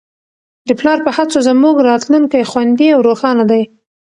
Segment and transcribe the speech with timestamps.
[0.67, 3.63] د پلار په هڅو زموږ راتلونکی خوندي او روښانه دی.